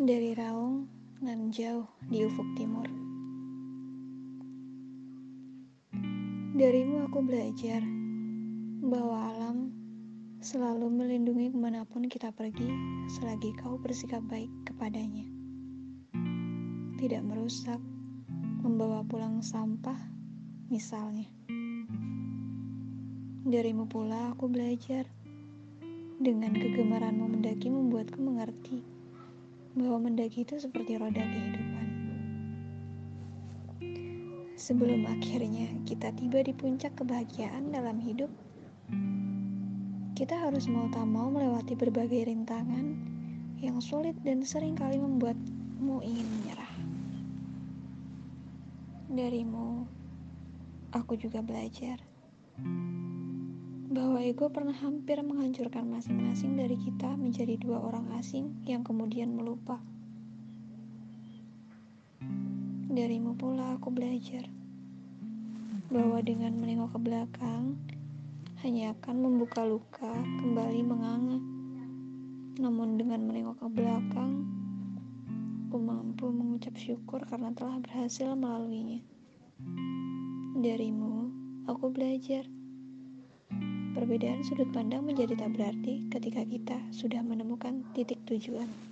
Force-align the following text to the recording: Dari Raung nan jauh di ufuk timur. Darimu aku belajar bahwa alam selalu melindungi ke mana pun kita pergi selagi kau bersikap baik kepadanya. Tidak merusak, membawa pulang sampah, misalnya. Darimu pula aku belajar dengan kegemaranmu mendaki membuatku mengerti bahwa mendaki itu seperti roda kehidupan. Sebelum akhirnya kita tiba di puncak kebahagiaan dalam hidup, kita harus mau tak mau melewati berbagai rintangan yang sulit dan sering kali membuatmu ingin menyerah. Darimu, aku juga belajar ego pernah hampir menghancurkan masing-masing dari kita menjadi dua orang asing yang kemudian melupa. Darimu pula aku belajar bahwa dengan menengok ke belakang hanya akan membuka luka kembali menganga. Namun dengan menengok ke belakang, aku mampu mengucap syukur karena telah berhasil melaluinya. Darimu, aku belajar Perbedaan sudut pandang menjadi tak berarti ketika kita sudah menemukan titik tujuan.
Dari 0.00 0.32
Raung 0.32 0.88
nan 1.20 1.52
jauh 1.52 1.84
di 2.08 2.24
ufuk 2.24 2.48
timur. 2.56 2.88
Darimu 6.56 7.04
aku 7.04 7.20
belajar 7.20 7.84
bahwa 8.80 9.28
alam 9.28 9.68
selalu 10.40 10.88
melindungi 10.88 11.52
ke 11.52 11.58
mana 11.60 11.84
pun 11.84 12.08
kita 12.08 12.32
pergi 12.32 12.72
selagi 13.12 13.52
kau 13.60 13.76
bersikap 13.76 14.24
baik 14.24 14.48
kepadanya. 14.64 15.28
Tidak 16.96 17.20
merusak, 17.20 17.84
membawa 18.64 19.04
pulang 19.04 19.44
sampah, 19.44 20.00
misalnya. 20.72 21.28
Darimu 23.44 23.84
pula 23.84 24.32
aku 24.32 24.48
belajar 24.48 25.04
dengan 26.16 26.56
kegemaranmu 26.56 27.36
mendaki 27.36 27.68
membuatku 27.68 28.16
mengerti 28.16 28.99
bahwa 29.78 30.10
mendaki 30.10 30.42
itu 30.42 30.58
seperti 30.58 30.98
roda 30.98 31.22
kehidupan. 31.22 31.86
Sebelum 34.60 35.08
akhirnya 35.08 35.72
kita 35.88 36.12
tiba 36.14 36.44
di 36.44 36.52
puncak 36.52 36.92
kebahagiaan 36.98 37.72
dalam 37.72 37.96
hidup, 37.96 38.28
kita 40.18 40.36
harus 40.36 40.68
mau 40.68 40.84
tak 40.92 41.08
mau 41.08 41.32
melewati 41.32 41.72
berbagai 41.72 42.28
rintangan 42.28 42.92
yang 43.64 43.80
sulit 43.80 44.16
dan 44.20 44.44
sering 44.44 44.76
kali 44.76 45.00
membuatmu 45.00 46.04
ingin 46.04 46.28
menyerah. 46.28 46.74
Darimu, 49.10 49.88
aku 50.92 51.16
juga 51.16 51.40
belajar 51.40 51.96
ego 54.20 54.52
pernah 54.52 54.76
hampir 54.76 55.16
menghancurkan 55.24 55.88
masing-masing 55.88 56.56
dari 56.56 56.76
kita 56.76 57.16
menjadi 57.16 57.56
dua 57.56 57.80
orang 57.80 58.12
asing 58.20 58.60
yang 58.68 58.84
kemudian 58.84 59.32
melupa. 59.32 59.80
Darimu 62.90 63.38
pula 63.38 63.80
aku 63.80 63.88
belajar 63.88 64.44
bahwa 65.90 66.22
dengan 66.22 66.54
menengok 66.58 66.94
ke 66.94 66.98
belakang 67.02 67.74
hanya 68.60 68.92
akan 68.92 69.16
membuka 69.24 69.64
luka 69.64 70.12
kembali 70.38 70.80
menganga. 70.84 71.40
Namun 72.60 73.00
dengan 73.00 73.24
menengok 73.24 73.56
ke 73.62 73.68
belakang, 73.72 74.44
aku 75.66 75.76
mampu 75.80 76.28
mengucap 76.28 76.76
syukur 76.76 77.24
karena 77.24 77.56
telah 77.56 77.80
berhasil 77.80 78.36
melaluinya. 78.36 79.00
Darimu, 80.60 81.32
aku 81.64 81.88
belajar 81.88 82.44
Perbedaan 84.00 84.40
sudut 84.40 84.64
pandang 84.72 85.04
menjadi 85.04 85.36
tak 85.36 85.60
berarti 85.60 86.08
ketika 86.08 86.40
kita 86.48 86.80
sudah 86.88 87.20
menemukan 87.20 87.84
titik 87.92 88.16
tujuan. 88.24 88.89